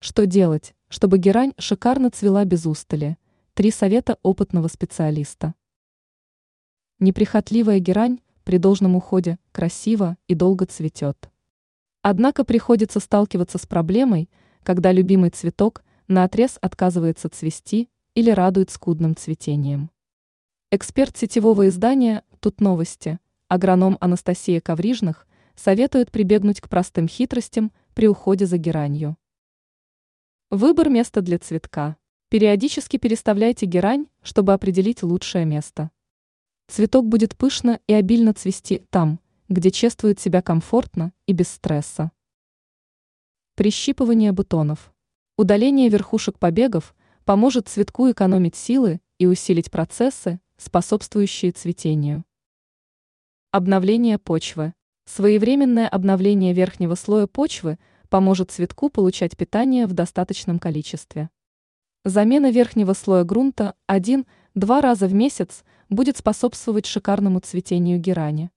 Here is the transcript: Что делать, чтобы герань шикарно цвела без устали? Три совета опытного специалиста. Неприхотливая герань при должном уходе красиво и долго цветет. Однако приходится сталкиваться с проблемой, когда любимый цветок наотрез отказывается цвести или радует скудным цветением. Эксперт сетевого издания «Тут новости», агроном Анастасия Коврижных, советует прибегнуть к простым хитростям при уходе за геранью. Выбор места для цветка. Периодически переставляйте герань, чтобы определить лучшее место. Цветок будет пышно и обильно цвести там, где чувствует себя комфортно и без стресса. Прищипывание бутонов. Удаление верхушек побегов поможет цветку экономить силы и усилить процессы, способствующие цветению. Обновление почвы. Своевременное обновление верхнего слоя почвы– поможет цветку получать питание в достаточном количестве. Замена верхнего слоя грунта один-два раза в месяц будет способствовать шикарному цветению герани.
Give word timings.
Что 0.00 0.26
делать, 0.26 0.76
чтобы 0.88 1.18
герань 1.18 1.54
шикарно 1.58 2.10
цвела 2.10 2.44
без 2.44 2.66
устали? 2.66 3.18
Три 3.54 3.72
совета 3.72 4.16
опытного 4.22 4.68
специалиста. 4.68 5.54
Неприхотливая 7.00 7.80
герань 7.80 8.20
при 8.44 8.58
должном 8.58 8.94
уходе 8.94 9.40
красиво 9.50 10.16
и 10.28 10.36
долго 10.36 10.66
цветет. 10.66 11.28
Однако 12.00 12.44
приходится 12.44 13.00
сталкиваться 13.00 13.58
с 13.58 13.66
проблемой, 13.66 14.30
когда 14.62 14.92
любимый 14.92 15.30
цветок 15.30 15.82
наотрез 16.06 16.58
отказывается 16.60 17.28
цвести 17.28 17.88
или 18.14 18.30
радует 18.30 18.70
скудным 18.70 19.16
цветением. 19.16 19.90
Эксперт 20.70 21.16
сетевого 21.16 21.66
издания 21.66 22.22
«Тут 22.38 22.60
новости», 22.60 23.18
агроном 23.48 23.98
Анастасия 24.00 24.60
Коврижных, 24.60 25.26
советует 25.56 26.12
прибегнуть 26.12 26.60
к 26.60 26.68
простым 26.68 27.08
хитростям 27.08 27.72
при 27.94 28.06
уходе 28.06 28.46
за 28.46 28.58
геранью. 28.58 29.16
Выбор 30.50 30.88
места 30.88 31.20
для 31.20 31.38
цветка. 31.38 31.98
Периодически 32.30 32.96
переставляйте 32.96 33.66
герань, 33.66 34.06
чтобы 34.22 34.54
определить 34.54 35.02
лучшее 35.02 35.44
место. 35.44 35.90
Цветок 36.68 37.06
будет 37.06 37.36
пышно 37.36 37.80
и 37.86 37.92
обильно 37.92 38.32
цвести 38.32 38.82
там, 38.88 39.20
где 39.50 39.70
чувствует 39.70 40.20
себя 40.20 40.40
комфортно 40.40 41.12
и 41.26 41.34
без 41.34 41.48
стресса. 41.48 42.12
Прищипывание 43.56 44.32
бутонов. 44.32 44.90
Удаление 45.36 45.90
верхушек 45.90 46.38
побегов 46.38 46.96
поможет 47.26 47.68
цветку 47.68 48.10
экономить 48.10 48.56
силы 48.56 49.02
и 49.18 49.26
усилить 49.26 49.70
процессы, 49.70 50.40
способствующие 50.56 51.52
цветению. 51.52 52.24
Обновление 53.50 54.16
почвы. 54.16 54.72
Своевременное 55.04 55.88
обновление 55.88 56.54
верхнего 56.54 56.94
слоя 56.94 57.26
почвы– 57.26 57.78
поможет 58.08 58.50
цветку 58.50 58.90
получать 58.90 59.36
питание 59.36 59.86
в 59.86 59.92
достаточном 59.92 60.58
количестве. 60.58 61.30
Замена 62.04 62.50
верхнего 62.50 62.92
слоя 62.92 63.24
грунта 63.24 63.74
один-два 63.86 64.80
раза 64.80 65.06
в 65.06 65.14
месяц 65.14 65.64
будет 65.88 66.16
способствовать 66.16 66.86
шикарному 66.86 67.40
цветению 67.40 67.98
герани. 67.98 68.50